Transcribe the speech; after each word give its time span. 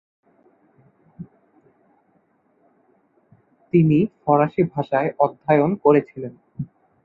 তিনি 3.73 3.99
ফরাসি 4.23 4.61
ভাষার 4.73 5.05
অধ্যয়ন 5.19 5.71
করেছিলেন। 5.75 6.33